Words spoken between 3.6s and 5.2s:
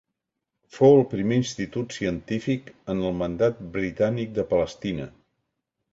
Britànic de Palestina.